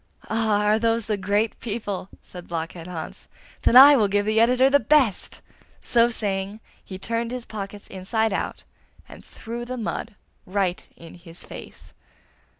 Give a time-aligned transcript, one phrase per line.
[0.31, 0.63] 'Ah!
[0.63, 3.27] are those the great people?' said Blockhead Hans.
[3.61, 5.41] 'Then I will give the editor the best!'
[5.79, 8.63] So saying, he turned his pockets inside out,
[9.07, 10.15] and threw the mud
[10.47, 11.93] right in his face.